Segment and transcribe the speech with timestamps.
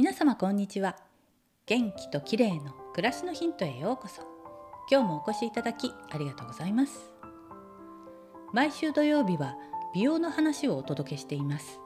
[0.00, 0.94] 皆様こんにちは。
[1.66, 4.22] 元気と綺麗の暮らしのヒントへようこそ。
[4.88, 7.12] 今日もお越しいただきありがとうございます。
[8.52, 9.56] 毎週土曜日は
[9.92, 11.80] 美容の話をお届けしています。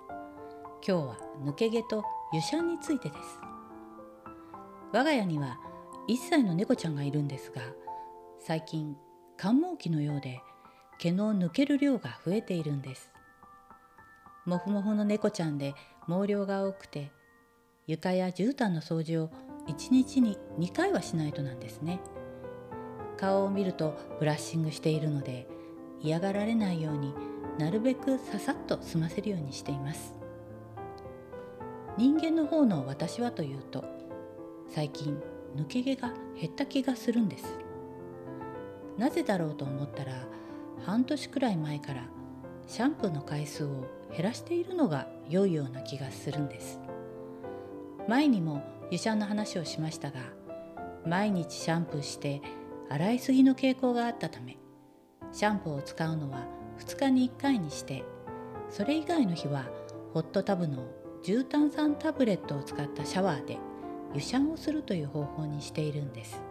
[0.87, 2.05] 今日は抜け毛と
[2.35, 3.23] 湯シャンについてです。
[4.93, 5.59] 我が家には
[6.07, 7.63] 1歳の猫ちゃんがいるんですが
[8.41, 8.95] 最近
[9.39, 10.43] 寒毛期のようで
[10.99, 13.11] 毛の抜ける量が増えているんです。
[14.45, 15.75] もふもふの猫ちゃんで
[16.07, 17.11] 毛量が多くて
[17.87, 19.31] 床や絨毯の掃除を
[19.67, 22.01] 1日に2回はしないとなんですね。
[23.17, 25.49] 顔を見るとブラッシングしているので
[26.01, 27.13] 嫌がられないように
[27.59, 30.15] なるべくささっと済ませるようにしています。
[31.99, 33.85] 人間の方の私はというと
[34.69, 35.21] 最近
[35.57, 37.45] 抜け毛が減った気がするんです。
[38.97, 40.13] なぜだろうと思ったら
[40.85, 42.05] 半年くらい前から
[42.67, 46.79] シャンプーの回数を減らしているのが良いような気がするんです。
[48.09, 50.21] 前にも湯シャンの話をしましたが
[51.07, 52.43] 毎日シャンプーして
[52.89, 54.59] 洗いすぎの傾向があったため
[55.33, 56.47] シャンプーを使うのは
[56.79, 58.05] 2日に1回にして
[58.71, 59.67] それ以外の日は
[60.13, 60.87] ホットタブの
[61.23, 63.59] 重炭酸タブレットを使ったシャワーで
[64.15, 66.43] 湯シャンをするという方法にしているんです。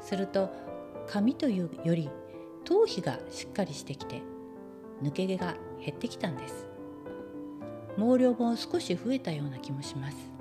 [0.00, 0.50] すると
[1.06, 2.10] 髪というより
[2.64, 4.22] 頭皮がしっかりしてきて
[5.02, 6.66] 抜け毛が減ってきたんです。
[7.96, 10.31] 毛量も少し増えたような気もします。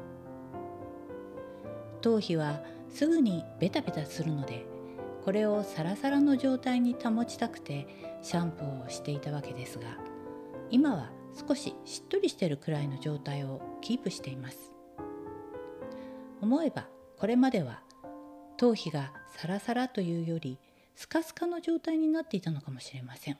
[2.01, 4.65] 頭皮はすぐにベタベタするので
[5.23, 7.87] これをサラサラの状態に保ちたくて
[8.21, 9.97] シャンプーをしていたわけですが
[10.69, 11.11] 今は
[11.47, 14.71] 少ししっとりしてるくらいの状態をキープしています。
[16.41, 17.81] 思えばこれまでは
[18.57, 20.59] 頭皮がサラサラというより
[20.95, 23.37] スカスカの状態になっていたのかもしれません。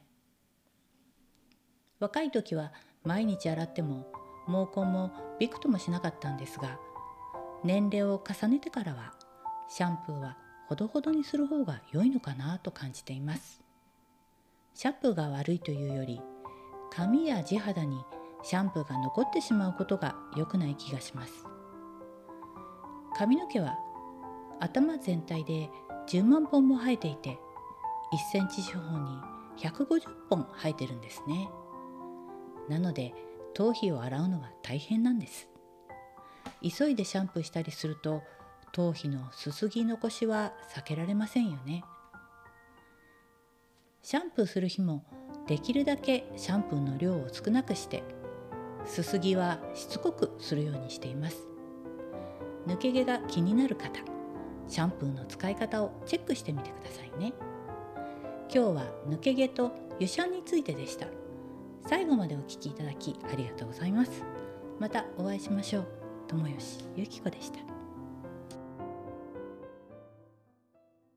[2.00, 2.72] 若い時は
[3.03, 4.08] 毎日洗っても
[4.47, 6.80] 毛根もびくともしなかったんですが
[7.63, 9.13] 年齢を重ねてからは
[9.69, 13.61] シャンプーはほどほどにする方が良いのかなと感じています。
[14.73, 16.22] シャンプーが悪いというより
[16.91, 18.03] 髪や地肌に
[18.44, 21.45] シャンプーが残ってしまうことが良くない気がします。
[23.16, 23.78] 髪の毛は
[24.59, 25.69] 頭全体で
[26.07, 27.38] 10万本も生えていて
[28.13, 29.19] 1センチ四方に
[29.57, 31.49] 150本生えてるんですね。
[32.69, 33.13] なので
[33.53, 35.49] 頭皮を洗うのは大変なんです。
[36.61, 38.23] 急いでシャンプーしたりすると
[38.72, 41.83] 頭皮のすすぎ残しは避けられませんよね。
[44.01, 45.03] シャンプーする日も
[45.47, 48.03] できるだけシャンプーの量を少なくして
[48.85, 51.47] すすぎはしつこくするようにしています。
[52.67, 53.89] 抜け毛が気になる方
[54.67, 57.33] シャンプーの使い方をチェックしてみてくださいね。
[58.53, 61.07] 今日は抜け毛と湯シャンについてでした。
[61.88, 64.23] 最後までお聴きいただきありがとうございます。
[64.79, 66.00] またお会いしましょう。
[66.31, 67.71] 友吉ゆき子でした。